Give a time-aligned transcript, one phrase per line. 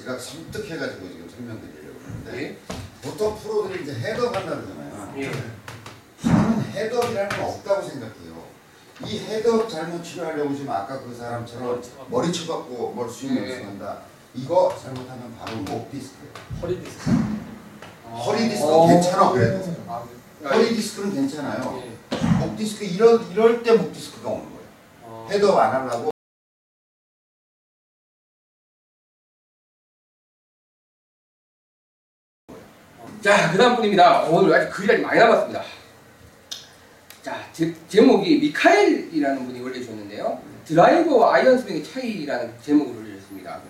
[0.00, 2.56] 제가 섬뜩해가지고 지금 설명드리려고 그러는데 예.
[3.02, 5.14] 보통 프로들이 이제 헤드업 한다 그러잖아요.
[5.18, 5.30] 예.
[6.22, 8.40] 저는 헤드업이라는 건 없다고 생각해요.
[9.06, 13.50] 이 헤드업 잘못 치료하려고 지금 아까 그 사람처럼 머리 쳐갖고 뭘 스윙 예.
[13.50, 13.98] 연습한다.
[14.34, 16.32] 이거 잘못하면 바로 목 디스크예요.
[16.62, 17.10] 허리 디스크.
[18.26, 18.86] 허리 디스크 어.
[18.86, 19.74] 괜찮아 그래도.
[19.88, 20.04] 아,
[20.44, 21.82] 허리 디스크는 괜찮아요.
[21.84, 22.16] 예.
[22.38, 24.60] 목 디스크 이럴 이럴 때 목 디스크가 오는 거예요.
[25.02, 25.28] 어.
[25.30, 26.10] 헤드업 안 하려고
[33.20, 34.22] 자, 그 다음 분입니다.
[34.22, 35.62] 오늘 아직 글이 많이 남았습니다.
[37.22, 40.40] 자, 제, 제목이 미카엘이라는 분이 올려주셨는데요.
[40.64, 43.60] 드라이버와 아이언 스윙의 차이라는 제목을 올려주셨습니다.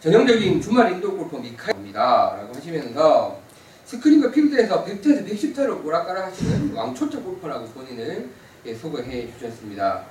[0.00, 2.00] 전형적인 주말 indoor 골퍼 미카엘입니다.
[2.38, 3.38] 라고 하시면서
[3.84, 8.30] 스크린과 필드에서 100타에서 110타로 오락가락 하시는 왕초짜 골퍼라고 본인을
[8.64, 10.02] 예, 소개해 주셨습니다.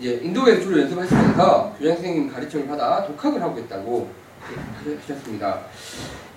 [0.00, 4.10] 이제 인도에서 주로 연습하시면서 교장 선생님 가르침을 받아 독학을 하고 있다고
[4.50, 5.60] 예, 하셨습니다.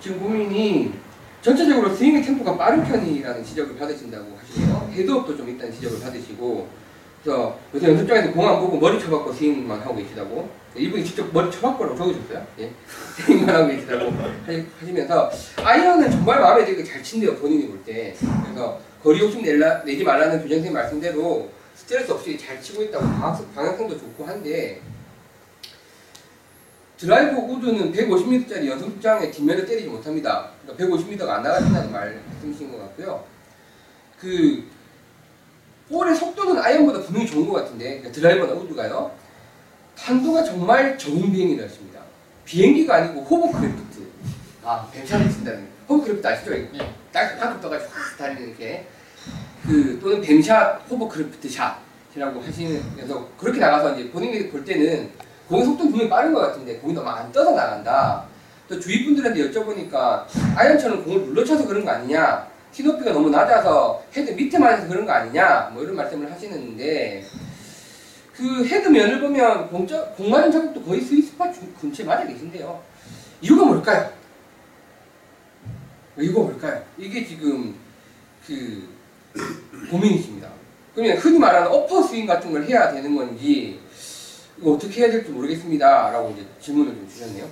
[0.00, 1.09] 지금 고민이
[1.42, 4.90] 전체적으로 스윙의 템포가 빠른 편이라는 지적을 받으신다고 하시네요.
[4.92, 6.68] 헤드업도 좀 있다는 지적을 받으시고
[7.22, 11.50] 그래서 요새 연습장에서 공 안 보고 머리 쳐박고 스윙만 하고 계시다고 네, 이분이 직접 머리
[11.50, 12.46] 쳐박고라고 적어줬어요.
[12.60, 12.70] 예.
[13.24, 15.30] 스윙만 하고 계시다고 하- 하시면서
[15.62, 18.14] 아이언은 정말 마음에 들게 잘 친대요 본인이 볼 때.
[18.44, 23.46] 그래서 거리 욕심 내라, 내지 말라는 교장 선생님 말씀대로 스트레스 없이 잘 치고 있다고 방향,
[23.54, 24.80] 방향성도 좋고 한데
[27.00, 30.50] 드라이버 우드는 150m짜리 연습장의 뒷면을 때리지 못합니다.
[30.62, 33.24] 그러니까 150m가 안 나가신다는 말씀이신 것 같고요.
[34.18, 34.68] 그
[35.88, 39.10] 볼의 속도는 아이언보다 분명히 좋은 것 같은데 그러니까 드라이버나 우드가요.
[39.96, 42.00] 탄도가 정말 저공 비행이라 했습니다.
[42.44, 44.06] 비행기가 아니고 호버크래프트.
[44.62, 46.50] 아, 뱀샷을 친다는 호버크래프트 아시죠?
[46.50, 46.94] 네.
[47.12, 48.86] 딱 방금 떠가지고 확 달리는 이렇게
[49.66, 56.08] 그 또는 뱀샷 호버크래프트 샷이라고 하시면서 그렇게 나가서 이제 본인이 볼 때는 공의 속도는 분명히
[56.08, 58.24] 빠른 것 같은데 공이 너무 안 떠서 나간다.
[58.68, 62.46] 또 주위 분들한테 여쭤보니까 아이언처럼 공을 눌러쳐서 그런 거 아니냐?
[62.72, 65.70] 티 높이가 너무 낮아서 헤드 밑에 맞아서 그런 거 아니냐?
[65.74, 67.24] 뭐 이런 말씀을 하시는데
[68.32, 72.80] 그 헤드면을 보면 공짜, 공 맞은 자국도 거의 sweet spot 주- 근처에 맞아 계신데요.
[73.42, 74.08] 이유가 뭘까요?
[76.16, 76.80] 이유가 뭘까요?
[76.96, 77.74] 이게 지금
[78.46, 78.88] 그
[79.90, 80.48] 고민이십니다.
[80.94, 83.80] 그러면 흔히 말하는 upper swing 같은 걸 해야 되는 건지
[84.60, 86.10] 이거 어떻게 해야 될지 모르겠습니다.
[86.10, 87.48] 라고 이제 질문을 좀 주셨네요.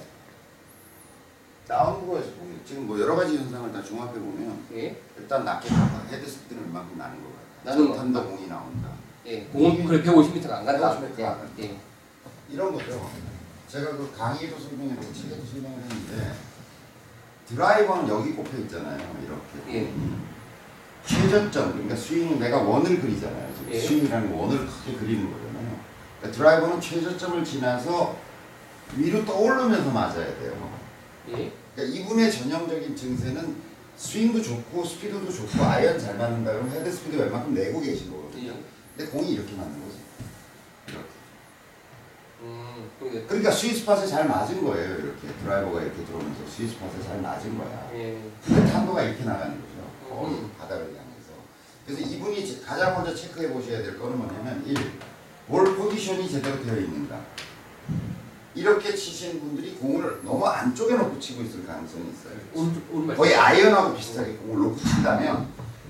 [1.66, 5.00] down blow에서 보면 지금 뭐 여러 가지 현상을 다 종합해 보면 예.
[5.18, 7.64] 일단 낮게 나가 헤드 스피드는 얼마큼 나는 거 같아요.
[7.64, 8.90] 나는 것 탄도 공이 나온다.
[9.26, 9.44] 예.
[9.44, 11.00] 공은 그래 150m가 안 간다.
[11.00, 11.52] 150m 가안 간다.
[11.60, 11.76] 예.
[12.50, 13.10] 이런 거죠.
[13.68, 16.32] 제가 그 강의도 설명했고 책에도 설명을 했는데
[17.48, 18.98] 드라이버는 여기 꼽혀 있잖아요.
[19.24, 19.78] 이렇게.
[19.78, 19.92] 예.
[21.06, 23.50] 최저점 그러니까 스윙 내가 원을 그리잖아요.
[23.70, 23.78] 예.
[23.78, 25.47] 스윙이라는 원을 크게 그리는 거잖아요.
[26.20, 28.16] 그러니까 드라이버는 최저점을 지나서
[28.96, 30.78] 위로 떠오르면서 맞아야 돼요.
[31.30, 31.52] 예.
[31.74, 33.56] 그러니까 이분의 전형적인 증세는
[33.96, 38.52] 스윙도 좋고 스피드도 좋고 아이언 잘 맞는다 그러면 헤드 스피드 웬만큼 내고 계신 거거든요.
[38.52, 38.62] 예.
[38.96, 39.82] 근데 공이 이렇게 맞는.
[40.88, 41.04] 이렇게.
[42.42, 42.90] 음.
[42.98, 43.22] 그러게.
[43.24, 44.94] 그러니까 스위스팟에 잘 맞은 거예요.
[44.96, 47.90] 이렇게 드라이버가 이렇게 들어오면서 스위스팟에 잘 맞은 거야.
[47.94, 48.18] 예.
[48.44, 49.68] 근데 탄도가 이렇게 나가는 거죠.
[50.08, 50.50] 거의 음.
[50.58, 51.32] 바닥을 향해서.
[51.86, 54.76] 그래서 이분이 제- 가장 먼저 체크해 보셔야 될 거는 뭐냐면 1.
[55.48, 57.18] 볼 포지션이 제대로 되어 있는가.
[58.54, 62.78] 이렇게 치시는 분들이 공을 너무 안쪽에 놓고 치고 있을 가능성이 있어요.
[62.92, 63.16] 오른발.
[63.16, 65.46] 거의 아이언하고 비슷하게 공을 놓고 친다면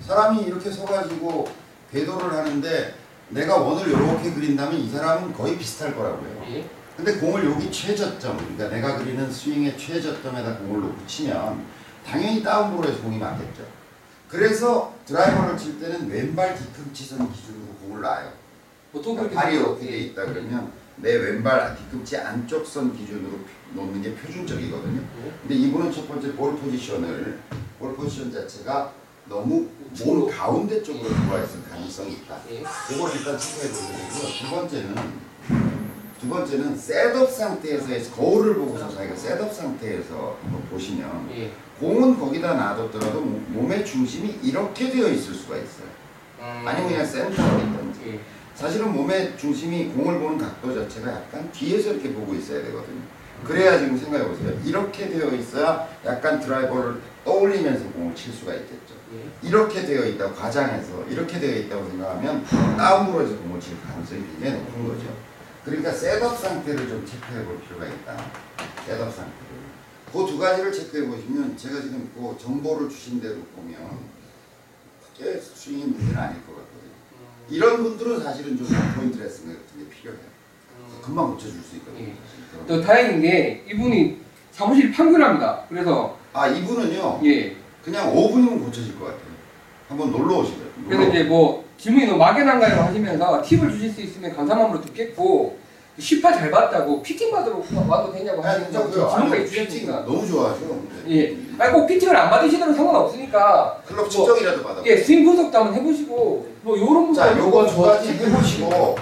[0.07, 1.49] 사람이 이렇게 서가지고
[1.91, 2.95] 궤도를 하는데
[3.31, 6.45] 내가 원을 이렇게 그린다면 이 사람은 거의 비슷할 거라고요.
[6.51, 6.69] 예.
[6.97, 11.65] 근데 공을 여기 최저점, 그러니까 내가 그리는 스윙의 최저점에다 공을 놓고 치면
[12.05, 13.63] 당연히 다운볼에서 공이 맞겠죠.
[14.29, 18.33] 그래서 드라이버를 칠 때는 왼발 뒤꿈치선 기준으로 공을 놔요.
[18.93, 23.39] 보통 그러니까 발이 이렇게 돼 있다 그러면 내 왼발 뒤꿈치 안쪽 선 기준으로
[23.75, 25.01] 놓는 게 표준적이거든요.
[25.01, 25.33] 예.
[25.43, 27.39] 근데 이분은 첫 번째 볼 포지션을
[27.79, 28.93] 볼 포지션 자체가
[29.29, 29.69] 너무.
[30.05, 32.39] 몸 가운데 쪽으로 들어와 있을 가능성이 있다.
[32.51, 32.57] 예.
[32.95, 34.39] 이걸 일단 체크해 보셔야 되고요.
[34.41, 34.95] 두 번째는
[36.21, 40.37] 두 번째는 setup 상태에서 거울을 보고서 자기가 setup 상태에서
[40.71, 41.53] 보시면 예.
[41.79, 45.87] 공은 거기다 놔뒀더라도 몸- 몸의 중심이 이렇게 되어 있을 수가 있어요.
[46.41, 46.63] 음.
[46.67, 48.21] 아니면 그냥 센터로 있든지.
[48.59, 48.63] 예.
[48.63, 53.01] 사실은 몸의 중심이 공을 보는 각도 자체가 약간 뒤에서 이렇게 보고 있어야 되거든요.
[53.45, 54.61] 그래야 지금 생각해 보세요.
[54.65, 58.95] 이렇게 되어 있어야 약간 드라이버를 떠올리면서 공을 칠 수가 있겠죠.
[59.15, 59.49] 예.
[59.49, 62.45] 이렇게 되어 있다고 과장해서 이렇게 되어 있다고 생각하면
[62.77, 65.17] 다운으로 해서 공을 칠 가능성이 굉장히 높은 거죠.
[65.65, 68.17] 그러니까 setup 상태를 좀 체크해 볼 필요가 있다.
[68.87, 69.59] setup 상태를.
[70.13, 73.77] 그 두 가지를 체크해 보시면 제가 지금 그 정보를 주신 대로 보면
[75.17, 76.98] 크게 스윙이 문제는 아닐 것 같거든요.
[77.49, 77.55] 음.
[77.55, 80.23] 이런 분들은 사실은 좀 포인트 레슨 같은 게 필요해요.
[80.79, 81.01] 음.
[81.03, 82.09] 금방 고쳐줄 수 있거든요.
[82.09, 82.15] 예.
[82.67, 84.19] 또 다행인 게 이분이
[84.53, 85.65] 사무실이 판교랍니다.
[85.69, 87.57] 그래서 아 이분은요 예.
[87.85, 89.29] 그냥 5분이면 고쳐질 것 같아요.
[89.89, 90.69] 한번 놀러 오시래요.
[90.87, 95.59] 그래서 이제 뭐 질문이 너무 막연한가요 하시면서 팁을 주실 수 있으면 감사한 마음으로 듣겠고
[95.99, 99.09] 10화 잘 봤다고 피팅 받으러 와도 되냐고 괜찮고요.
[99.09, 100.81] 질문까지 아니, 피팅 주셨으니까 너무 좋아하죠.
[101.09, 101.37] 예.
[101.59, 104.83] 아니 꼭 fitting을 안 받으시더라도 상관없으니까 클럽 측정이라도 받아.
[104.87, 108.97] 예 스윙 분석도 한번 해보시고 뭐 요런 자, 부분 요거 두 가지 해보시고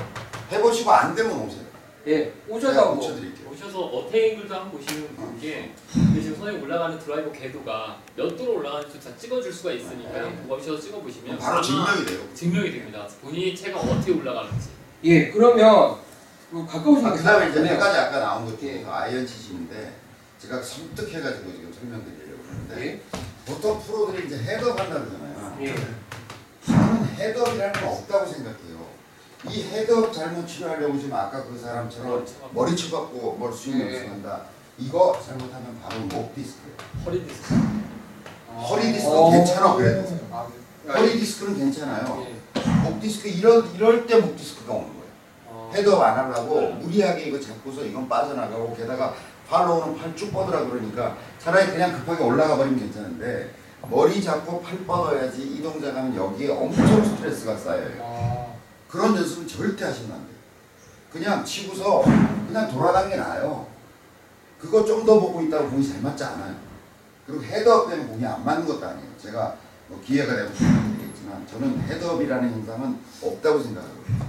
[0.53, 1.67] 해보시고 안 되면 오세요.
[2.09, 3.47] 예 오셔서 뭐 고쳐드릴게요.
[3.53, 8.99] 오셔서 attack angle도 한번 보시면 그게 그 지금 선생님 올라가는 드라이버 궤도가 몇 도로 올라가는지
[9.01, 10.33] 다 찍어줄 수가 있으니까요.
[10.43, 12.21] 그거 오셔서 찍어보시면 바로 증명이 돼요.
[12.33, 13.07] 증명이 됩니다.
[13.23, 14.69] 본인이 체가 어떻게 올라가는지.
[15.05, 15.97] 예 그러면
[16.57, 17.67] 그 가까우신 아, 게 그다음에 이제.
[17.69, 18.73] 한 가지 아까 나온 것 예.
[18.73, 19.93] 중에서 아이언 치시는데
[20.41, 23.01] 제가 섬뜩해가지고 지금 설명드리려고 하는데 예.
[23.45, 25.57] 보통 프로들이 이제 헤드업 한다 그러잖아요.
[25.63, 25.75] 예.
[26.65, 28.87] 저는 헤드업이라는 건 없다고 생각해요.
[29.51, 33.95] 이 헤드업 잘못 치료하려고 지금 아까 그 사람처럼 머리 쳐갖고 뭘 스윙 예.
[33.97, 34.43] 연습한다.
[34.79, 36.77] 이거 잘못하면 바로 목 디스크예요.
[37.05, 37.55] 허리 디스크.
[38.57, 39.31] 허리 디스크는 어.
[39.31, 40.19] 괜찮아 그래도.
[40.33, 40.47] 아,
[40.89, 42.27] 허리 디스크는 괜찮아요.
[42.27, 42.61] 예.
[42.83, 44.73] 목 디스크 이럴 이럴 때 목 디스크가.
[44.73, 44.96] 어,
[45.73, 49.15] 헤드업 안 하려고 무리하게 이거 잡고서 이건 빠져나가고 게다가
[49.49, 53.55] follow는 팔 쭉 뻗으라 그러니까 차라리 그냥 급하게 올라가 버리면 괜찮은데
[53.89, 57.91] 머리 잡고 팔 뻗어야지 이 동작하면 여기에 엄청 스트레스가 쌓여요.
[58.03, 58.47] 아,
[58.89, 60.37] 그런 연습은 절대 하시면 안 돼요.
[61.13, 62.03] 그냥 치고서
[62.49, 63.67] 그냥 돌아가는 게 나아요.
[64.61, 66.55] 그거 좀 더 보고 있다고 공이 잘 맞지 않아요.
[67.27, 69.09] 그리고 헤드업 때문에 공이 안 맞는 것도 아니에요.
[69.23, 69.55] 제가
[69.89, 74.27] 뭐 기회가 되면 설명드리겠지만 저는 헤드업이라는 현상은 없다고 생각하거든요.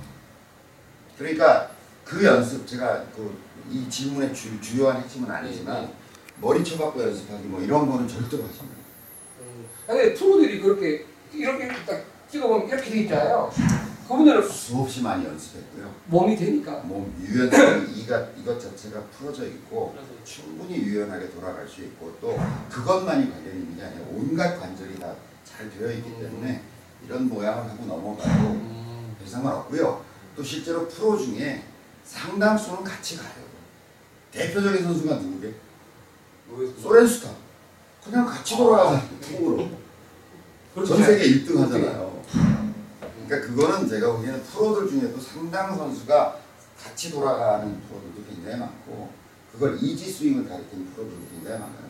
[1.18, 1.72] 그러니까
[2.06, 5.94] 그 연습 제가 그 이 질문의 주, 주요한 핵심은 아니지만 네, 네.
[6.40, 8.68] 머리 쳐박고 연습하기 뭐 이런 거는 절대로 안 돼요.
[9.42, 9.66] 음.
[9.86, 13.52] 근데 프로들이 그렇게 이렇게 딱 찍어보면 이렇게 돼 있잖아요.
[14.08, 15.94] 그분들은 수없이 많이 연습했고요.
[16.06, 16.78] 몸이 되니까.
[16.80, 22.40] 몸 유연성 이가 이것 자체가 풀어져 있고 충분히 유연하게 돌아갈 수 있고 또
[22.70, 25.14] 그것만이 관련이 있는 게 아니라 온갖 관절이 다
[25.48, 26.62] 잘 되어 있기 때문에
[27.06, 29.16] 이런 모양을 하고 넘어가도 음.
[29.18, 30.04] 별 상관 없고요.
[30.38, 31.64] 또 실제로 프로 중에
[32.06, 33.48] 상당수는 같이 가요.
[34.32, 35.56] 대표적인 선수가 누구게?
[36.80, 37.32] 소렌스타.
[38.06, 39.68] 그냥 같이 돌아가서 통으로.
[40.86, 42.24] 전 세계 1등 하잖아요.
[43.26, 46.38] 그러니까 그거는 제가 보기에는 프로들 중에도 상당 선수가
[46.82, 49.10] 같이 돌아가는 프로들도 굉장히 많고
[49.52, 51.88] 그걸 이지 스윙을 가리키는 프로들도 굉장히 많아요.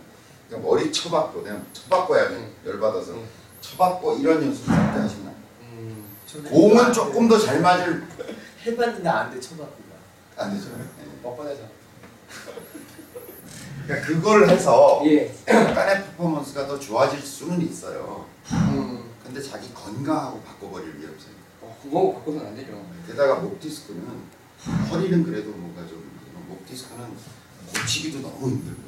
[0.48, 2.54] 그러니까 머리 쳐박고 그냥 쳐박고야 돼.
[2.66, 3.28] 열받아서 음.
[3.60, 5.47] 쳐박고 이런 연습 절대 하시면 안 돼요.
[6.50, 8.04] 공은 조금 더 잘 맞을
[8.66, 9.96] 해봤는데 안돼 쳐봤구나.
[10.38, 10.70] 안 되죠.
[10.78, 10.84] 네.
[11.24, 11.62] 뻔뻔해서.
[13.86, 15.34] 그러니까 그걸 해서 예.
[15.48, 18.26] 약간의 퍼포먼스가 더 좋아질 수는 있어요.
[18.52, 19.04] 음.
[19.24, 21.36] 근데 자기 건강하고 바꿔버릴 위험성이.
[21.62, 22.72] 어, 그거 바꿔서는 안 되죠.
[23.08, 24.04] 게다가 목 디스크는
[24.92, 27.06] 허리는 그래도 뭔가 좀 있지만 목 디스크는
[27.74, 28.88] 고치기도 너무 힘들고요.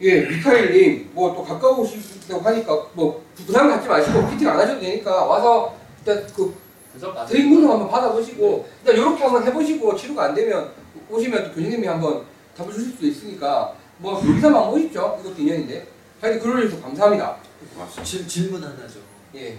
[0.00, 5.76] 예, 미카엘님 뭐 또 가까우시다고 하니까 뭐 부담 갖지 마시고 피팅 안 하셔도 되니까 와서
[6.04, 6.54] 일단 그
[6.94, 7.12] 그래서
[7.50, 10.72] 분석 한번 받아보시고 일단 이렇게 한번 해보시고 치료가 안 되면
[11.10, 12.24] 오시면 또 교수님이 한번
[12.56, 15.18] 답을 주실 수도 있으니까 뭐 요리사만 오십죠.
[15.20, 15.88] 이것도 인연인데.
[16.20, 17.36] 하여튼 그러셔서 감사합니다.
[17.74, 18.04] 고맙습니다.
[18.04, 19.00] 질, 질문 하나죠.
[19.34, 19.58] 예.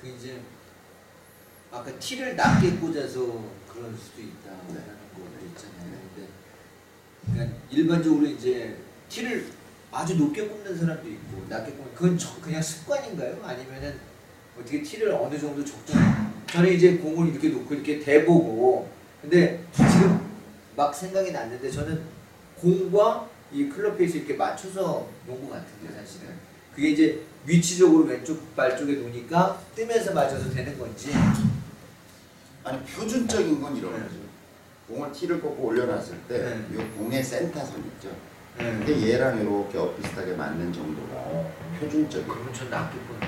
[0.00, 0.40] 그 이제
[1.70, 3.20] 아까 티를 낮게 꽂아서
[3.72, 5.98] 그럴 수도 있다라는 것도 있잖아요.
[6.14, 6.28] 근데
[7.32, 8.76] 그러니까 일반적으로 이제
[9.08, 9.46] 티를
[9.90, 13.40] 아주 높게 꼽는 사람도 있고 낮게 꼽는 그건 저- 그냥 습관인가요?
[13.44, 13.98] 아니면은
[14.58, 16.31] 어떻게 티를 어느 정도 적정?
[16.46, 18.88] 저는 이제 공을 이렇게 놓고 이렇게 대보고
[19.20, 20.20] 근데 지금
[20.76, 22.00] 막 생각이 났는데 저는
[22.60, 26.28] 공과 이 클럽 페이스 이렇게 맞춰서 놓은 것 같은데 사실은
[26.74, 31.10] 그게 이제 위치적으로 왼쪽 발 쪽에 놓으니까 뜨면서 맞아서 되는 건지
[32.64, 34.02] 아니 표준적인 건 이런 네.
[34.02, 34.16] 거죠.
[34.88, 36.66] 공을 티를 꽂고 올려놨을 때 네.
[36.72, 38.08] 이 공의 센터선 있죠.
[38.58, 38.64] 네.
[38.64, 41.44] 근데 얘랑 이렇게 엇비슷하게 맞는 정도가
[41.80, 42.32] 표준적이에요.
[42.32, 43.20] 그러면 전 낮게 꽂는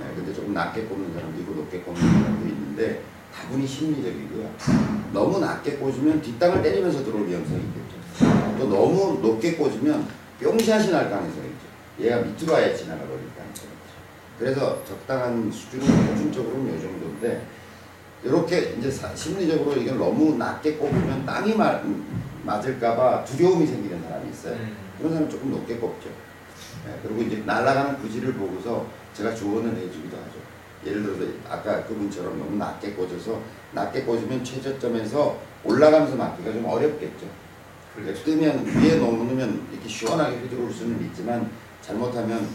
[0.00, 3.02] 네, 근데 조금 낮게 꽂는 사람도 있고 높게 꽂는 사람도 있는 데
[3.34, 4.50] 다분히 심리적이고요.
[5.12, 8.58] 너무 낮게 꽂으면 뒷땅을 때리면서 들어올 위험성이 있겠죠.
[8.58, 10.06] 또 너무 높게 꽂으면
[10.40, 11.66] 뿅샷이 날 가능성이 있죠.
[12.00, 13.94] 얘가 밑으로 아예 지나가 버릴 가능성이 있죠.
[14.38, 17.46] 그래서 적당한 수준은 표준적으로는 이 정도인데
[18.24, 21.80] 이렇게 이제 사- 심리적으로 이걸 너무 낮게 꼽으면 땅이 마,
[22.44, 24.54] 맞을까봐 두려움이 생기는 사람이 있어요.
[24.54, 24.76] 음.
[24.98, 26.08] 그런 사람 은 조금 높게 꼽죠.
[26.88, 30.38] 예, 그리고 이제 날아가는 구질을 보고서 제가 조언을 해주기도 하죠.
[30.84, 33.40] 예를 들어서 아까 그분처럼 너무 낮게 꽂아서
[33.72, 37.26] 낮게 꽂으면 최저점에서 올라가면서 맞기가 좀 어렵겠죠.
[37.94, 41.50] 그러니까 뜨면 위에 놓으면 이렇게 시원하게 휘두를 수는 있지만
[41.82, 42.48] 잘못하면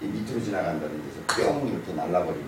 [0.00, 2.46] 이 밑으로 지나간다든지 해서 뿅 이렇게 날라버리는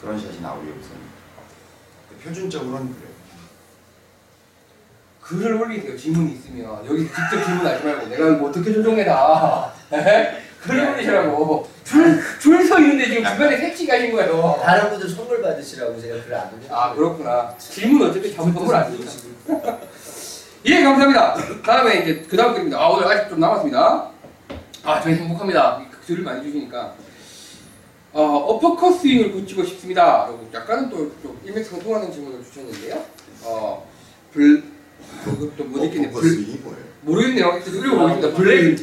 [0.00, 2.24] 그런 샷이 나올 위험성이 있다.
[2.24, 3.14] 표준적으로는 그래요.
[5.20, 5.96] 글을 올리세요.
[5.96, 9.72] 질문이 있으면 여기 직접 질문하지 말고 내가 어떻게 조정해라.
[10.66, 11.68] 글을 올리시라고.
[11.84, 14.58] 줄줄 서 있는데 지금 중간에 색치 가신 거예요.
[14.62, 16.76] 다른 분들 선물 받으시라고 제가 글을 안 올렸어요.
[16.76, 17.54] 아 그렇구나.
[17.58, 19.10] 질문 어차피 잘못 선물 안 주죠.
[20.66, 21.36] 예 감사합니다.
[21.62, 22.78] 다음에 이제 그 다음 글입니다.
[22.78, 24.08] 아 오늘 아직 좀 남았습니다.
[24.84, 25.82] 아 저희 행복합니다.
[26.06, 26.94] 글을 많이 주시니까.
[28.12, 30.04] 어, 어퍼컷 스윙을 고치고 싶습니다.
[30.04, 33.04] 라고 약간은 또좀 일맥상통하는 질문을 주셨는데요.
[33.42, 33.86] 어,
[34.32, 34.62] 불,
[35.24, 36.10] 그것도 못 읽겠네.
[36.10, 36.84] 불, 스윙이 뭐예요?
[37.00, 37.52] 모르겠네요.
[37.56, 38.36] 일단 읽어보겠습니다.
[38.36, 38.78] 블랙,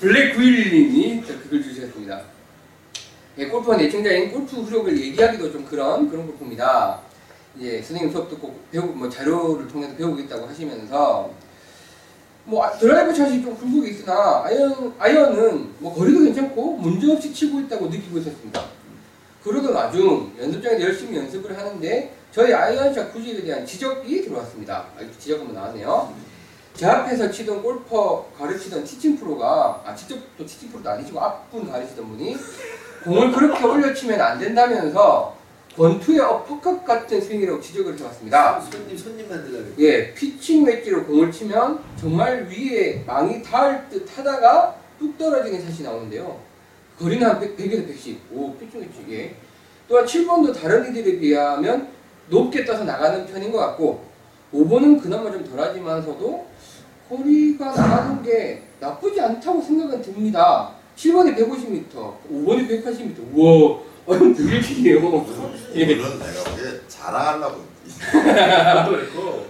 [0.00, 2.22] 블랙 911님이 그걸 주셨습니다.
[3.36, 7.00] 예, 골프원 애청자인 골프 구력을 얘기하기도 좀 그런 그런 골퍼입니다.
[7.58, 11.30] 이제 선생님 수업 듣고 배우고 뭐 자료를 통해서 배우겠다고 하시면서
[12.44, 17.60] 뭐 아, 드라이브 샷이 좀 굴곡이 있으나 아이언 아이언은 뭐 거리도 괜찮고 문제 없이 치고
[17.60, 18.64] 있다고 느끼고 있었습니다.
[19.44, 24.86] 그러던 와중 연습장에서 열심히 연습을 하는데 저희 아이언샷 구질에 대한 지적이 들어왔습니다.
[24.96, 26.27] 아, 지적 한번 나왔네요.
[26.78, 32.08] 제 앞에서 치던 골퍼 가르치던 티칭 프로가 아 직접 또 티칭 프로도 아니시고 앞분 가르치던
[32.08, 32.36] 분이
[33.02, 35.36] 공을 그렇게 올려 치면 안 된다면서
[35.76, 38.60] 권투의 어퍼컷 같은 스윙이라고 지적을 해왔습니다.
[38.60, 39.70] 손님 손님 만들려고.
[39.80, 46.38] 예, 피칭 웨지로 공을 치면 정말 위에 망이 닿을 듯 하다가 뚝 떨어지는 샷이 나오는데요.
[46.96, 48.20] 거리는 한 100, 100에서 110.
[48.32, 49.04] 오, 피칭 웨지.
[49.10, 49.34] 예.
[49.88, 51.88] 또한 7번도 다른 이들에 비하면
[52.28, 54.06] 높게 떠서 나가는 편인 것 같고
[54.52, 56.46] 5번은 그나마 좀 덜하지만서도
[57.08, 60.74] 거리가 나가는 게 나쁘지 않다고 생각은 듭니다.
[60.96, 61.90] 7번이 150m,
[62.30, 63.34] 5번이 180m.
[63.34, 65.26] 우와, 완전 되게 길이에요.
[65.74, 65.94] 예.
[65.94, 69.46] 물론 내가 보기에 자랑하려고 저도 그랬고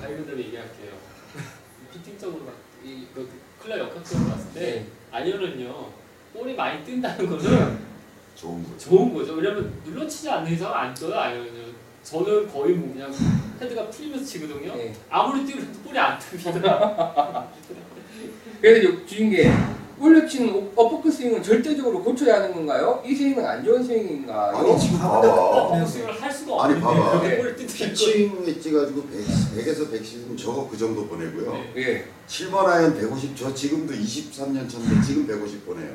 [0.00, 0.92] 다이분대로 얘기할게요.
[1.92, 2.42] 피팅적으로
[2.84, 3.28] 이 그,
[3.62, 5.86] 클럽 역학적으로 봤을 때 아이언은요
[6.32, 7.78] 볼이 많이 뜬다는 거는
[8.34, 8.78] 좋은 거죠.
[8.78, 9.34] 좋은 거죠.
[9.34, 11.89] 왜냐면 눌러치지 않는 이상 안 떠요 아이언은.
[12.02, 13.12] 저는 거의 뭐 그냥
[13.60, 14.72] 헤드가 풀리면서 치거든요.
[14.78, 14.92] 예.
[15.10, 17.46] 아무리 뛰어도 볼이 안 뜹니다.
[18.60, 19.50] 그래서 주신 게
[19.98, 23.02] 올려치는 어퍼컷 스윙은 절대적으로 고쳐야 하는 건가요?
[23.06, 24.56] 이 스윙은 안 좋은 스윙인가요?
[24.56, 25.78] 아니 지금 어, 봐봐.
[25.80, 27.54] 복싱을 할 수가 아니, 없는데 봐봐.
[27.66, 29.26] 피칭 웨지 가지고 100,
[29.56, 31.52] 100 에서 110은 저거 그 정도 보내고요.
[31.52, 31.72] 네.
[31.76, 35.90] 예, 7번 아이언 150, 저 지금도 23년 차인데 지금 150 보내요.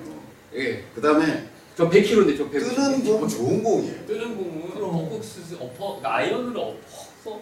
[0.53, 0.83] 예.
[0.93, 2.75] 그 다음에 저 100kg인데 저 100kg.
[2.75, 4.05] 뜨는 공 좋은 공이에요.
[4.07, 7.39] 뜨는 공은 어퍼스 어퍼 그러니까 아이언으로 엎어서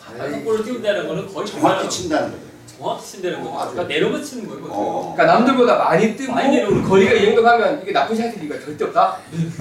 [0.00, 1.88] 다섯 볼을 띄운다는 거는 거의 정확히 그거예요.
[1.88, 2.42] 친다는 거죠.
[2.76, 3.50] 정확히 친다는 거죠.
[3.54, 3.72] 어, 아주.
[3.72, 4.64] 그러니까 내려만 치는 거예요.
[4.68, 5.12] 어.
[5.14, 8.84] 그러니까 남들보다 많이 뜨고 많이 내려오는 거리가 이 정도 가면 이게 나쁜 샷일 리가 절대
[8.84, 9.18] 없다.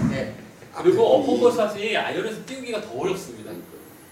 [0.09, 0.33] 네.
[0.75, 3.40] 그리고 아, 어퍼컷 샷이 아이언에서 띄우기가 더 어렵습니다.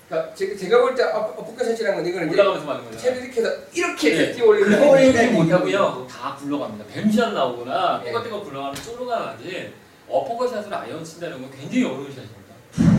[0.09, 2.97] 그러니까 제, 제가 볼때 어퍼컷 샷이라는 건 이거는 올라가면서 맞는 거죠.
[2.97, 4.31] 채를 이렇게 해서 이렇게 네.
[4.33, 4.91] 띄워 올리는 거예요.
[4.91, 6.07] 올리지 못하고요.
[6.09, 6.85] 다 굴러갑니다.
[6.91, 8.05] 뱀샷 나오거나 네.
[8.09, 9.71] 떼굴떼굴 굴러가는 쪼로가 나지
[10.09, 12.39] 어퍼컷샷으로 아이언 친다는 건 굉장히 어려운 샷입니다.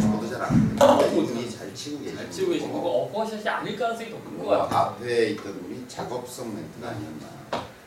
[0.01, 1.21] 저도 잘안 돼요.
[1.23, 2.17] 이분이 잘 치고 계시고.
[2.17, 4.79] 잘 치고 계신 거고 어퍼컷샷이 아닐 가능성이 더 큰것뭐 같아요.
[4.81, 7.41] 앞에 있던 분이 작업성 멘트가 아니었나.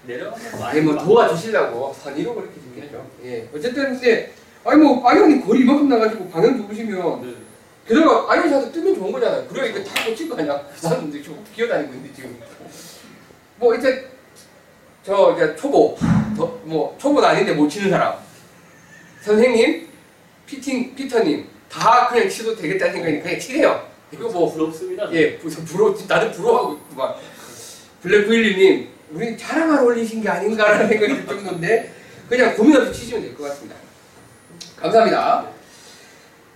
[0.06, 3.08] 내려가면서 아니 뭐 도와주시려고 선의로 그렇게 준비했죠.
[3.24, 3.48] 예.
[3.56, 4.34] 어쨌든 근데
[4.66, 7.53] 아니 뭐 아이언이 거리 이만큼 나가지고 방향 좋으시면
[7.88, 7.96] 네.
[7.96, 9.48] 게다가 아이언 샷을 뜨면 좋은 거잖아요.
[9.48, 10.62] 그래야 이거 다 고칠 거 아니야.
[10.84, 12.40] 나는 근데 지금 기어다니고 있는데 지금.
[13.58, 14.10] 뭐 이제
[15.06, 15.98] 저 이제 초보,
[16.38, 18.16] 더, 뭐 초보는 아닌데 못 치는 사람.
[19.22, 19.88] 선생님,
[20.46, 23.88] 피팅 피터님 다 그냥 치도 되겠다는 생각이니까 그냥 치래요.
[24.12, 25.12] 이거 뭐 부럽습니다.
[25.12, 27.16] 예, 부- 부러 나도 부러워하고 있구만.
[28.02, 31.94] 블랙 부일리님, 우리 자랑하러 올리신 게 아닌가라는 생각이 들 정도인데
[32.30, 33.76] 그냥 고민 없이 치시면 될 것 같습니다.
[34.78, 35.48] 감사합니다.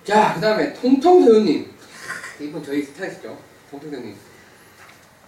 [0.08, 1.70] 자, 그 다음에 통통세우님.
[2.40, 3.38] 이분 저희 스타일이시죠?
[3.70, 4.16] 통통세우님.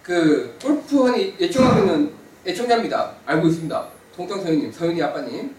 [0.02, 2.12] 그 골프원이 예청하고 있는
[2.46, 3.12] 애청자입니다.
[3.26, 3.88] 알고 있습니다.
[4.16, 5.54] 통통세우님, 서윤이 아빠님.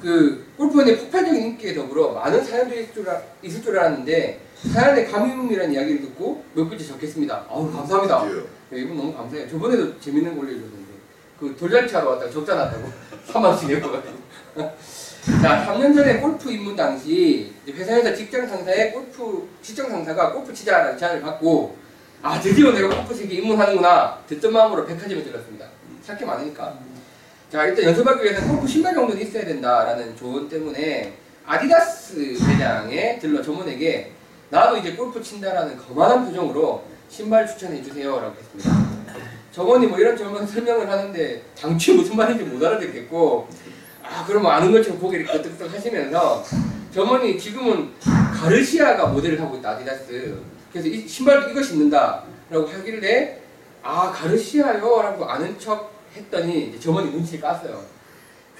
[0.00, 4.40] 그 골프원의 폭발적인 인기에 더불어 많은 사연들이 있을 줄, 알- 있을 줄 알았는데
[4.72, 7.44] 사연의 감흥이라는 이야기를 듣고 몇 글자 적겠습니다.
[7.50, 8.26] 아우 감사합니다.
[8.26, 8.42] 드디어.
[8.70, 9.46] 네, 이분 너무 감사해요.
[9.50, 10.92] 저번에도 재밌는 거 올려줬는데
[11.38, 12.90] 그 돌잔치 하러 왔다가 적자 났다고
[13.28, 14.14] 3만 원씩 내고 가지고.
[15.40, 21.22] 자, 3년 전에 골프 입문 당시 회사에서 직장 상사의 골프 직장 상사가 골프 치자라는 제안을
[21.22, 21.76] 받고
[22.22, 25.66] 아 드디어 내가 골프 세계 입문하는구나 듣던 마음으로 백화점에 들렀습니다.
[26.02, 26.78] 살 게 많으니까.
[27.50, 31.14] 자 일단 연습하기 위해서 골프 신발 정도는 있어야 된다라는 조언 때문에
[31.46, 34.12] 아디다스 매장에 들러 점원에게
[34.50, 38.94] 나도 이제 골프 친다라는 거만한 표정으로 신발 추천해 주세요라고 했습니다.
[39.52, 43.48] 점원이 뭐 이런 저런 설명을 하는데 당최 무슨 말인지 못 알아듣겠고
[44.04, 46.44] 아 그럼 아는 것처럼 고개를 끄덕끄덕 하시면서
[46.92, 47.90] 점원이 지금은
[48.34, 50.38] 가르시아가 모델을 하고 있다 아디다스
[50.70, 53.38] 그래서 이 신발 이거 신는다라고 하길래
[53.82, 57.78] 아 가르시아요라고 아는 척 했더니 이제 점원이 눈치를 깠어요.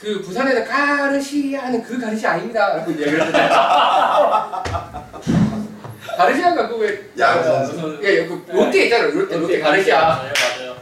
[0.01, 3.49] 그 부산에서 가르시아는 그 가르시아 아닙니다라고 이야기를 했어요.
[6.17, 9.11] 가르시아가 그왜 야구 선수 예, 그 롯데 있잖아요.
[9.13, 10.01] 롯데 롯데 가르시아.
[10.01, 10.77] 맞아요, 맞아요.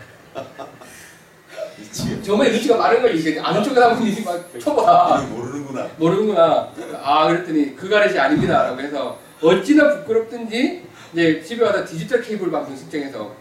[1.78, 2.22] 미치겠다.
[2.22, 5.26] 저번에 눈치가 많은 걸 이게 아는 척을 하고 막 쳐봐.
[5.30, 5.88] 모르는구나.
[5.98, 6.72] 모르는구나.
[7.02, 13.34] 아 그랬더니 그 가르시 아닙니다라고 해서 어찌나 부끄럽든지 이제 집에 와서 디지털 케이블 방송 측정해서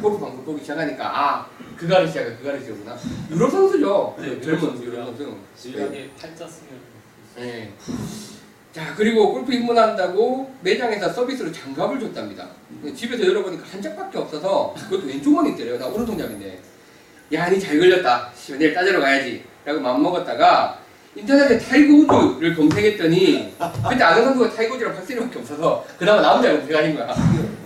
[0.00, 1.46] 골프 방송 보기 시작하니까 아
[1.76, 2.96] 그 가르시아가 그 가르시구나.
[3.30, 4.14] 유럽 선수죠.
[4.20, 5.36] 네, 젊은 유럽 선수.
[5.68, 6.70] 유일하게 팔자 쓰면
[7.36, 7.72] 네.
[8.72, 12.46] 자 그리고 골프 입문한다고 매장에서 서비스로 장갑을 줬답니다.
[12.94, 15.76] 집에서 열어보니까 한 짝밖에 없어서 그것도 왼쪽만 있더래요.
[15.78, 16.60] 나 오른손잡인데.
[17.32, 18.30] 야, 니 잘 걸렸다.
[18.36, 19.44] 씨, 내일 따지러 가야지.
[19.64, 20.78] 라고 맘먹었다가
[21.14, 23.54] 인터넷에 타이거 우즈를 검색했더니
[23.88, 27.08] 그때 아는 선수가 타이거 우즈랑 박세리밖에 없어서 그나마 남자 검색하는 거야.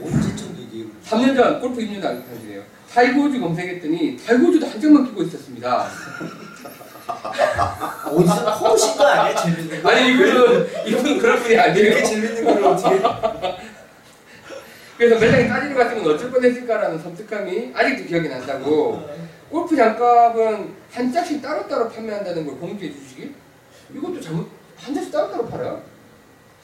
[0.02, 0.84] 언제쯤 얘기해?
[1.04, 2.62] 3년 전 골프 입문 당시에요.
[2.92, 5.88] 타이거 우즈 검색했더니 타이거 우즈도 한 장만 끼고 있었습니다.
[8.04, 9.34] 어디서 퍼오신 거 아니야?
[9.42, 9.90] 재밌는 거?
[9.90, 11.86] 아니 이분은 이분은 그런 분이 아니에요.
[11.86, 13.00] 이렇게 재밌는 걸 어떻게?
[14.98, 19.08] 그래서 매장에 따지러 갔으면 어쩔 뻔했을까라는 섬뜩함이 아직도 기억이 난다고.
[19.50, 23.34] 골프 장갑은 한 짝씩 따로따로 판매한다는 걸 공지해 주시기?
[23.94, 25.82] 이것도 잘못 한 짝씩 따로따로 팔아요?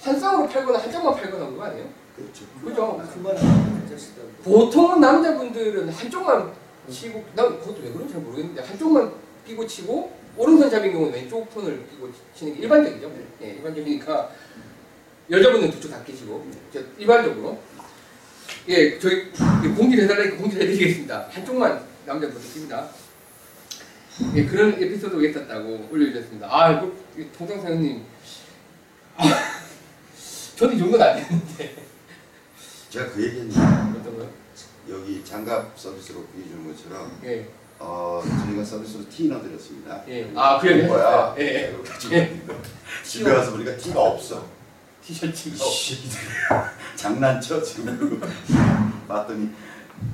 [0.00, 1.88] 한 쌍으로 팔거나 한 짝만 팔거나 그거 아니에요?
[2.16, 2.44] 그렇죠.
[2.62, 3.00] 그죠?
[3.14, 4.22] 그만 괜찮습니다.
[4.44, 6.52] 보통은 남자분들은 한쪽만
[6.90, 9.12] 치고 난 그것도 왜 그런지 잘 모르겠는데 한쪽만
[9.46, 13.12] 끼고 치고 오른손잡인 경우는 왼쪽 톤을 끼고 치는 게 일반적이죠.
[13.42, 14.30] 예, 일반적이니까
[15.30, 17.58] 여자분은 두쪽 다 끼시고 저 일반적으로
[18.68, 19.30] 예, 저희
[19.76, 21.28] 공지를 해달라니까 공지를 해드리겠습니다.
[21.30, 22.88] 한쪽만 남자분들 씁니다.
[24.34, 26.46] 예, 그런 에피소드가 있었다고 올려주셨습니다.
[26.50, 26.86] 아,
[27.36, 28.02] 통장사 형님
[29.16, 29.24] 아,
[30.56, 31.76] 저는 이 정도는 안 되는데
[32.90, 33.58] 제가 그 얘기했는데
[34.00, 34.30] 어떤 거요?
[34.90, 40.02] 여기 장갑 서비스로 보여주는 것처럼 예, 어 저희가 서비스로 티 넣어드렸습니다.
[40.08, 40.30] 예.
[40.34, 41.06] 아, 그 거야.
[41.06, 41.34] 하셨어요?
[41.38, 41.44] 예,
[42.10, 42.16] 예.
[42.16, 42.42] 예.
[43.04, 44.46] 집에 와서 보니까 티가 없어.
[45.02, 45.98] 티셔츠가 이씨,
[46.96, 48.20] 장난쳐 지금.
[49.08, 49.50] 봤더니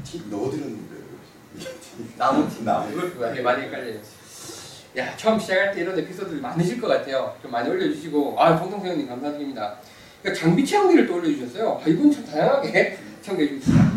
[0.04, 0.97] 티 넣어드렸는데
[1.98, 2.90] 티- 나무 티 나무.
[2.92, 3.98] 이거 예, 많이 헷갈려요.
[4.96, 7.36] 야 처음 시작할 때 이런 에피소드들 많으실 것 같아요.
[7.42, 9.76] 좀 많이 올려주시고 아 동동생님 감사드립니다.
[10.22, 11.80] 그러니까 장비 체험기를 또 올려주셨어요.
[11.84, 13.92] 아, 이건 참 다양하게 체험해 주셨습니다.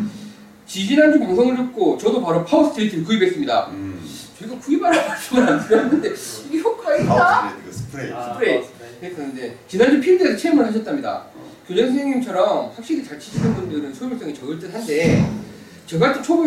[0.67, 3.67] 지지난주 방송을 듣고 저도 바로 파워 스트레이트를 구입했습니다.
[3.71, 3.99] 음.
[4.39, 6.10] 저희가 구입하라고 말씀을 안 드렸는데
[6.47, 7.15] 이게 효과가 있나?
[7.15, 8.12] 파워 스트레이트 그 스프레이.
[8.13, 8.62] 아, 스프레이.
[9.04, 11.23] 했었는데 지난주 필드에서 체험을 하셨답니다.
[11.67, 15.26] 교장 선생님처럼 확실히 잘 치시는 분들은 효율성이 적을 듯한데
[15.88, 16.43] 저 같은 초보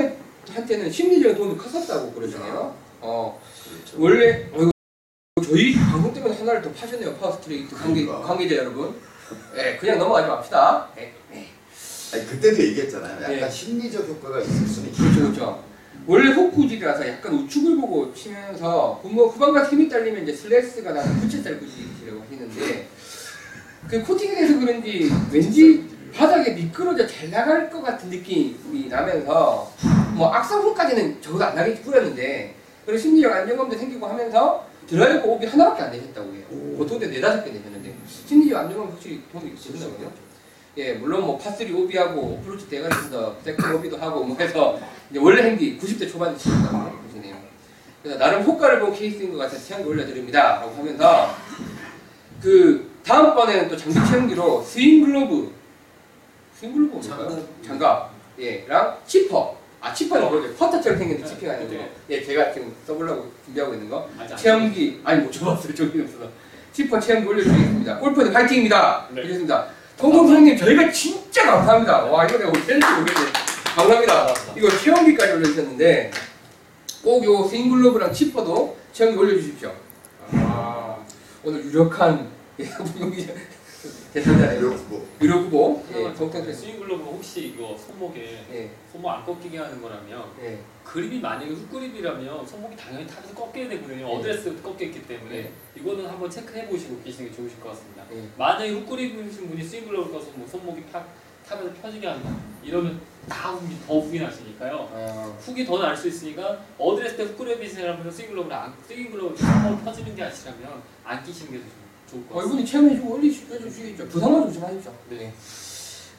[0.53, 2.75] 한테는 심리적인 도움이 컸었다고 그러잖아요.
[3.01, 4.03] 어 그렇죠.
[4.03, 4.71] 원래 어이구,
[5.45, 8.27] 저희 방송 때문에 하나를 더 파셨네요 파워스트레이트 관계, 그러니까.
[8.27, 8.95] 관계자 여러분.
[9.57, 10.89] 예, 그냥 넘어가지 맙시다.
[10.99, 11.49] 예, 예.
[12.13, 13.23] 아니 그때도 얘기했잖아요.
[13.23, 13.51] 약간 예.
[13.51, 15.03] 심리적 효과가 있을 수는 있죠.
[15.03, 15.65] 그렇죠, 그렇죠.
[16.07, 21.59] 원래 훅 구질이라서 약간 우측을 보고 치면서 뭐 후방과 힘이 딸리면 이제 슬라이스가 나는 부채살
[21.59, 22.89] 구질이라고 하시는데
[23.89, 25.85] 그 코팅이 돼서 그런지 왠지
[26.17, 29.73] 바닥에 미끄러져 잘 나갈 것 같은 느낌이 나면서
[30.15, 32.55] 뭐 악성 훅까지는 적어도 안 나게 뿌렸는데
[32.87, 36.45] 그런 심리적 안정감도 생기고 하면서 드라이버 오비 하나밖에 안 되셨다고 해요.
[36.77, 40.13] 보통 때 네다섯 개 되셨는데 심리적 안정감 확실히 도움이 되신다고요.
[40.77, 44.79] 예, 물론 뭐 par three 오비하고 어프로치 대가리에서 second 오비도 하고 뭐 해서
[45.11, 47.37] 이제 원래 행기 90대 초반에 치셨다고 보시네요.
[48.03, 50.61] 그래서 나름 효과를 본 케이스인 것 같아서 체험기 올려드립니다.
[50.61, 51.35] 라고 하면서
[52.43, 55.53] 그 다음번에는 또 장비 체험기로 스윙 글러브
[56.69, 57.01] 뭔가요?
[57.03, 57.39] 장갑.
[57.67, 58.11] 장갑.
[58.39, 59.57] 예랑 chipper.
[59.81, 60.55] 아 chipper는 뭐죠?
[60.55, 61.73] 퍼터처럼 생긴 chipping 아니고.
[61.73, 61.93] 네.
[62.11, 64.09] 예 제가 지금 써보려고 준비하고 있는 거.
[64.19, 65.01] 안 체험기.
[65.05, 65.75] 아니 못 쳐봤어요.
[65.75, 66.29] 저기 없어서.
[66.73, 67.99] chipper 체험기 올려드리겠습니다.
[67.99, 69.09] 골프는 파이팅입니다.
[69.13, 69.23] 네.
[69.23, 69.67] 이렇습니다.
[69.99, 72.05] 통공 선생님 저희가 진짜 감사합니다.
[72.07, 73.33] 와 이거 내가 어떻게 모르겠네
[73.77, 74.35] 감사합니다.
[74.57, 76.11] 이거 체험기까지 올려주셨는데
[77.05, 79.73] 꼭요 스윙글러브랑 chipper도 체험기 올려주십시오.
[80.33, 80.97] 아
[81.45, 82.29] 오늘 유력한
[82.61, 82.65] 예,
[84.89, 89.09] 뭐 유력 후보 예, 그러면 통통 그 선생님 스윙 글러브 혹시 이거 손목에 예, 손목
[89.11, 90.59] 안 꺾이게 하는 거라면 예.
[90.85, 94.07] 그립이 만약에 훅그립이라면 손목이 당연히 타면서 꺾여야 되거든요.
[94.07, 94.15] 네.
[94.17, 95.53] 어드레스 꺾였기 때문에 네.
[95.77, 98.05] 이거는 한번 체크해 보시고 계시는 게 좋으실 것 같습니다.
[98.11, 98.29] 네.
[98.39, 101.05] 만약에 훅그립이신 분이 스윙 글러브 껴서 뭐 손목이 파,
[101.49, 102.37] 타면서 펴지게 한다.
[102.63, 104.89] 이러면 다 훅이 더 훅이 나시니까요.
[104.93, 109.83] 아, 훅이 더 날 수 있으니까 어드레스 때 훅그립이시라면 스윙 글러브를 안 스윙 글러브 손목
[109.85, 111.84] 펴지는 게 아니라면 안 끼시는 게 어, 같습니다.
[112.13, 114.09] 이분이 체험해주고 올려주시겠죠.
[114.09, 114.93] 부상만 조심하십시오.
[115.11, 115.33] 네.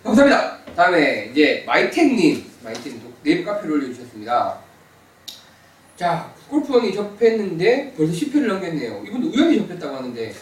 [0.04, 0.58] 감사합니다.
[0.76, 4.60] 다음에 이제 마이텍님, 마이텍님 네이버 카페를 올려주셨습니다.
[5.96, 9.04] 자, 골프원이 접했는데 벌써 10회를 넘겼네요.
[9.08, 10.34] 이분도 우연히 접했다고 하는데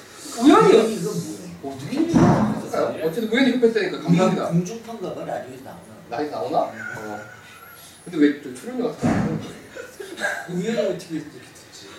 [0.44, 1.76] 우연히 어- 이거 뭐야?
[1.76, 3.06] 어떻게 접했을까요?
[3.08, 4.48] 어쨌든 우연히 접했다니까 감사합니다.
[4.50, 5.80] 공중파인가 봐 라디오에서 나오나?
[6.10, 6.58] 나이 나오나?
[6.60, 7.20] 어.
[8.04, 9.28] 근데 왜저 출연료가 다
[10.50, 11.30] 우연히 어떻게 이렇게?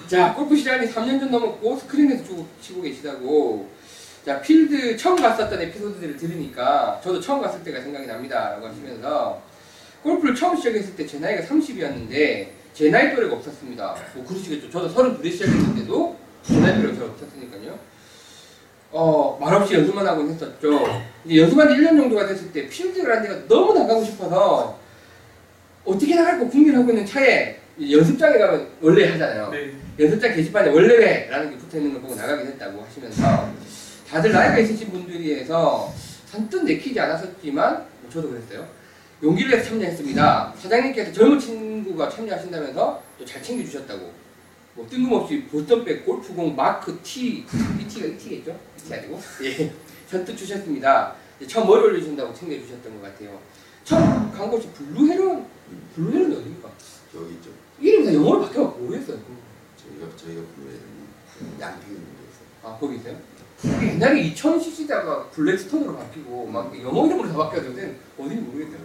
[0.08, 3.68] 자, 골프 시작이 3년 전 넘었고 스크린에서 치고, 치고 계시다고
[4.24, 9.42] 자 필드 처음 갔었던 에피소드들을 들으니까 저도 처음 갔을 때가 생각이 납니다 라고 하시면서
[10.02, 13.96] 골프를 처음 시작했을 때 제 나이가 30이었는데 제 나이 또래가 없었습니다.
[14.14, 14.70] 뭐 그러시겠죠.
[14.70, 17.78] 저도 32에 시작했는데도 제 나이 또래가 잘 없었으니까요.
[18.92, 21.02] 어, 말없이 연습만 하곤 했었죠.
[21.24, 24.78] 이제 연습한 지 1년 정도가 됐을 때 필드를 한 데가 너무 나가고 싶어서
[25.84, 27.58] 어떻게 나갈까 고민을 하고 있는 차에
[27.90, 29.50] 연습장에 가면 원래 하잖아요.
[29.50, 29.72] 네.
[29.98, 31.26] 연습장 게시판에 원래 왜?
[31.28, 33.50] 라는 게 붙어 있는 걸 보고 나가긴 했다고 하시면서
[34.08, 35.92] 다들 나이가 있으신 분들이 해서
[36.26, 38.66] 선뜻 내키지 않았었지만 뭐 저도 그랬어요.
[39.22, 40.54] 용기를 내서 참여했습니다.
[40.58, 44.12] 사장님께서 젊은 친구가 참여하신다면서 또 잘 챙겨주셨다고.
[44.74, 47.44] 뭐 뜬금없이 보스턴백 골프공 마크 T,
[47.80, 48.58] ET가 ET겠죠?
[48.76, 49.20] ET 아니고?
[49.44, 49.72] 예.
[50.08, 51.14] 선뜻 주셨습니다.
[51.46, 53.38] 처음 머리 올리신다고 챙겨주셨던 것 같아요.
[53.84, 55.46] 처음 간 곳이 블루헤론,
[55.94, 56.68] 블루헤론이 어디입니까?
[57.12, 57.50] 저기 있죠.
[57.80, 59.18] 이름이 다 영어로 바뀌어서 모르겠어요.
[59.84, 62.04] 저희가 저희가 불러야 되는 양피군에서
[62.62, 63.16] 아 거기 있어요?
[63.62, 68.78] 이게 옛날에 2000cc다가 블랙스톤으로 바뀌고 막 영어 이름으로 다 바뀌었거든 어딘지 모르겠어요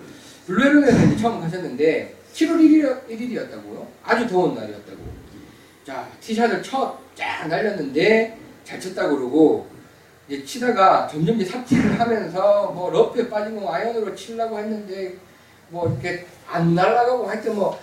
[0.46, 3.88] 블루헤론에서 이제 처음 가셨는데 7월 1일, 1일 이었다고요?
[4.04, 4.98] 아주 더운 날이었다고
[5.86, 9.68] 자 티샷을 쳐쫙 날렸는데 잘 쳤다고 그러고
[10.28, 15.18] 이제 치다가 점점 이제 삽질을 하면서 뭐 러프에 빠지고 아이언으로 치려고 했는데
[15.70, 17.80] 뭐 이렇게 안 날아가고 하여튼 뭐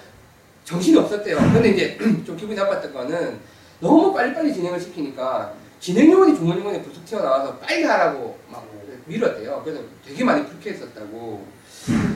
[0.67, 3.39] 정신이 없었대요 근데 이제 좀 기분이 나빴던 거는
[3.81, 8.67] 너무 빨리빨리 진행을 시키니까 진행 요원이 중원 요원이 부툭 튀어나와서 빨리 하라고 막
[9.07, 9.63] 밀었대요.
[9.65, 11.47] 그래서 되게 많이 불쾌했었다고.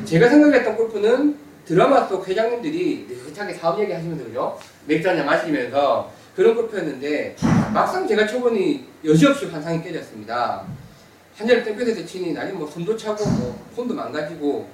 [0.05, 4.59] 제가 생각했던 골프는 드라마 속 회장님들이 느긋하게 사업 얘기 하시면서 그죠?
[4.87, 7.37] 맥주 한잔 마시면서 그런 골프였는데
[7.73, 10.65] 막상 제가 쳐보니 여지없이 환상이 깨졌습니다.
[11.37, 14.69] 한자를 땡볕에서 치니 날이 뭐 손도 차고 뭐 폰도 망가지고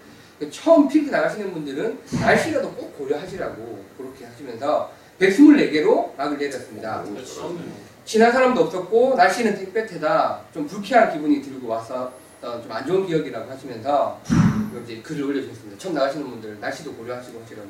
[0.51, 7.03] 처음 필드 나가시는 분들은 날씨라도 꼭 고려하시라고 그렇게 하시면서 124개로 막을 내렸습니다.
[7.03, 7.57] 그렇죠.
[8.05, 12.13] 친한 사람도 없었고 날씨는 땡볕에다 좀 불쾌한 기분이 들고 왔었던
[12.63, 14.21] 좀 안 좋은 기억이라고 하시면서
[14.85, 15.79] 이제 글을 올려주셨습니다.
[15.79, 17.69] 처음 나가시는 분들 날씨도 고려하시고 하시라고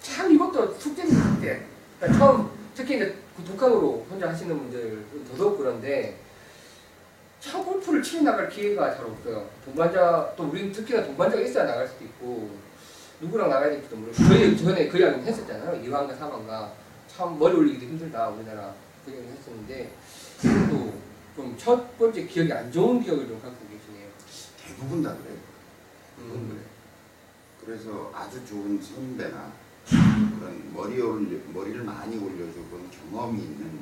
[0.00, 1.62] 참 이것도 숙제는 숙제.
[1.98, 6.16] 그러니까 처음 특히 이제 그 독학으로 혼자 하시는 분들은 더더욱 그런데
[7.44, 9.48] 참 골프를 치러 나갈 기회가 잘 없어요.
[9.64, 12.50] 동반자 또 우리는 특히나 동반자가 있어야 나갈 수도 있고
[13.20, 15.82] 누구랑 나가야 될지도 모르고 저희 전에 그 이야기는 했었잖아요.
[15.82, 16.70] 2관과 4관과
[17.06, 19.92] 참 머리 올리기도 힘들다 우리나라 그 얘기를 했었는데
[21.36, 24.08] 또좀첫 번째 기억이 안 좋은 기억을 좀 갖고 계시네요.
[24.66, 25.38] 대부분 다 그래요.
[26.20, 26.64] 음.
[27.64, 29.52] 그래서 아주 좋은 선배나
[29.86, 32.78] 그런 머리 올려 머리를 많이 올려주고
[33.10, 33.80] 경험이 있는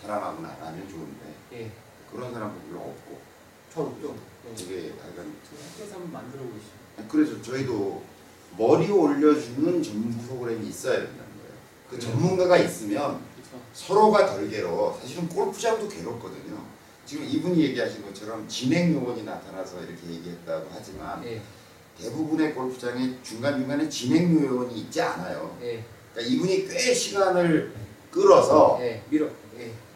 [0.00, 1.70] 사람하고 나가면 좋은데 예,
[2.12, 3.18] 그런 사람도 별로 없고
[3.72, 4.14] 저 없죠.
[4.50, 4.54] 예.
[4.54, 5.32] 되게 약간
[5.72, 7.08] 학교에서 한번 만들어 보시죠.
[7.08, 8.02] 그래서 저희도
[8.56, 11.52] 머리 올려주는 전문 프로그램이 있어야 된다는 거예요.
[11.90, 12.00] 그 네.
[12.00, 13.28] 전문가가 있으면.
[13.72, 14.98] 서로가 덜 괴로워.
[15.00, 16.62] 사실은 골프장도 괴롭거든요.
[17.06, 21.40] 지금 이분이 얘기하신 것처럼 진행 요원이 나타나서 이렇게 얘기했다고 하지만 예,
[21.98, 25.56] 대부분의 골프장에 중간중간에 진행 요원이 있지 않아요.
[25.62, 27.72] 예, 그러니까 이분이 꽤 시간을
[28.10, 29.28] 끌어서 예, 밀어.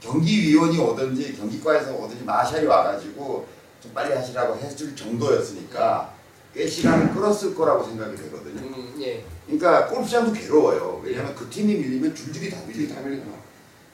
[0.03, 3.47] 예, 경기위원이 오든지 경기과에서 오든지 마샬이 와가지고
[3.81, 6.15] 좀 빨리 하시라고 해줄 정도였으니까
[6.55, 8.61] 꽤 시간을 끌었을 거라고 생각이 되거든요.
[8.61, 11.01] 음, 예, 그러니까 골프장도 괴로워요.
[11.05, 12.95] 왜냐하면 그 팀이 밀리면 줄줄이 다 밀리고.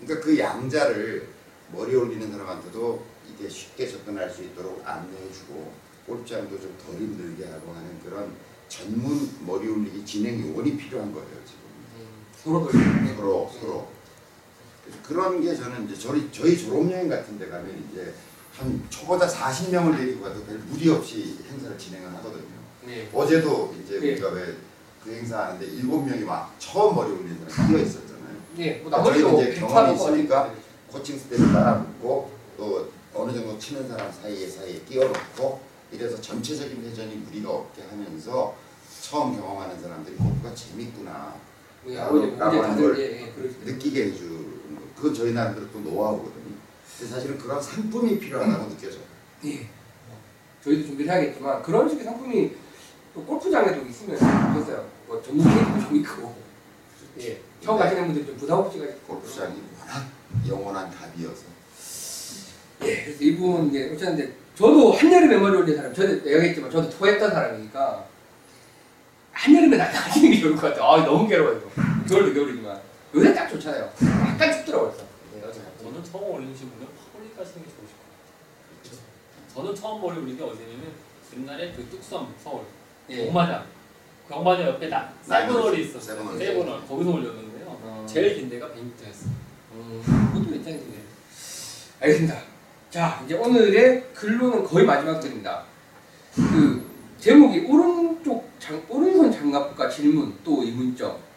[0.01, 1.29] 그러니까 그 양자를
[1.73, 5.73] 머리 올리는 사람한테도 이게 쉽게 접근할 수 있도록 안내해주고
[6.07, 8.33] 골프장도 좀 덜 힘들게 하고 하는 그런
[8.69, 11.61] 전문 머리 올리기 진행 요원이 필요한 거예요 지금.
[11.97, 13.17] 음, 서로 덜.
[13.17, 13.89] 서로 서로
[15.07, 18.13] 그런 게 저는 이제 저희 저희 졸업여행 같은 데 가면 이제
[18.57, 22.59] 한 초보자 40명을 데리고 가도 별 무리 없이 행사를 진행을 하거든요.
[22.89, 24.13] 예, 어제도 이제 예.
[24.13, 24.69] 우리가 왜
[25.05, 28.37] 그 행사 하는데 일곱 명이 막 처음 머리 올리는 사람 뛰어 있었잖아요.
[28.59, 30.53] 예, 뭐 저희는 나머지도 이제 경험이 있으니까
[30.89, 35.61] 코칭 스텝을 따라붙고 또 어느 정도 치는 사람 사이에 사이에 끼워놓고
[35.93, 38.55] 이래서 전체적인 회전이 무리가 없게 하면서
[39.01, 41.35] 처음 경험하는 사람들이 골프가 재밌구나
[41.85, 43.65] 우리 아버지 문제 라고 하는 걸 예, 예, 그러시더라고요.
[43.75, 44.58] 느끼게 해주는 거.
[44.99, 46.59] 그건 저희 나름대로 또 노하우거든요.
[46.99, 49.03] 근데 사실은 그런 상품이 필요하다고 느껴져요.
[49.45, 49.69] 예.
[50.65, 52.53] 저희도 준비를 해야겠지만 그런 식의 상품이
[53.15, 54.89] 또 골프장에도 있으면 좋겠어요.
[55.07, 56.35] 뭐 전문 케이크도 좀 있고.
[57.21, 57.41] 예.
[57.63, 60.09] 처음 가시는 분들 좀 부담 없이 가실 골프장이 워낙
[60.49, 61.43] 영원한 답이어서
[62.83, 63.05] 예.
[63.05, 68.05] 그래서 이분 이제 오셨는데 저도 한여름에 머리 올린 사람, 저도 얘기했지만 저도 토했던 사람이니까
[69.33, 70.85] 한여름에 나가시는 게 좋을 것 같아요.
[70.85, 71.61] 아 너무 괴로워요.
[72.09, 73.91] 겨울도 겨울이지만 요새 딱 좋잖아요.
[74.29, 74.95] 약간 춥더라고요.
[75.37, 75.61] 예, 어제.
[75.83, 79.55] 저는 처음 올리신 분은 public 가시는 게 좋으실 것 같아요.
[79.55, 80.93] 저는 처음 머리 올린 게 어디냐면
[81.37, 82.63] 옛날에 그 뚝섬 서울
[83.11, 83.25] 예.
[83.27, 83.65] 경마장
[84.29, 86.17] 경마장 옆에 나 seven홀이 있었어요.
[86.17, 86.39] seven홀.
[86.39, 87.67] seven홀 거기서 올렸는데요.
[87.67, 88.07] 어.
[88.09, 89.31] 제일 긴 데가 100m였어요.
[89.73, 90.99] 음, 그것도 괜찮은데.
[92.01, 92.35] 알겠습니다.
[92.35, 92.43] 자,
[92.91, 95.65] 자, 이제 오늘의 글로는 거의 마지막 글입니다.
[96.35, 96.87] 그
[97.19, 101.28] 제목이 오른쪽 장, 오른손 장갑과 질문 또 의문점.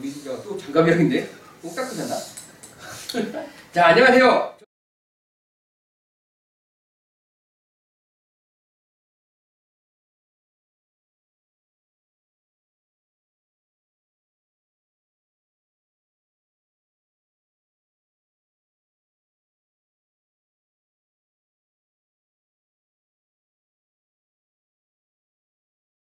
[0.00, 1.30] 어, 의문점 또 장갑이라는데
[1.62, 2.16] 꼭 닦으셨나?
[3.72, 4.59] 자, 안녕하세요.